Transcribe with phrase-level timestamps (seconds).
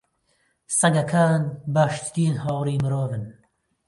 [0.79, 1.41] سەگەکان
[1.75, 3.25] باشترین هاوڕێی مرۆڤن.